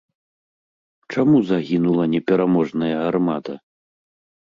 Чаму 1.17 1.37
загінула 1.51 2.03
непераможная 2.17 2.93
армада? 3.09 3.53